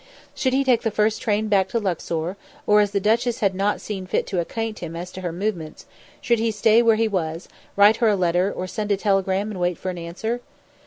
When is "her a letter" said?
7.97-8.51